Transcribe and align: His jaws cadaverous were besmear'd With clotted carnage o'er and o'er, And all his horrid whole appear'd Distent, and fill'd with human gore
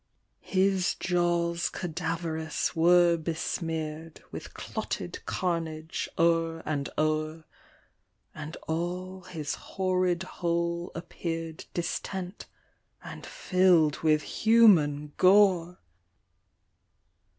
His 0.49 0.95
jaws 0.99 1.69
cadaverous 1.69 2.75
were 2.75 3.17
besmear'd 3.17 4.23
With 4.31 4.55
clotted 4.55 5.23
carnage 5.27 6.09
o'er 6.17 6.63
and 6.65 6.89
o'er, 6.97 7.43
And 8.33 8.57
all 8.67 9.21
his 9.25 9.53
horrid 9.53 10.23
whole 10.23 10.91
appear'd 10.95 11.65
Distent, 11.75 12.47
and 13.03 13.27
fill'd 13.27 13.97
with 13.99 14.23
human 14.23 15.13
gore 15.17 15.77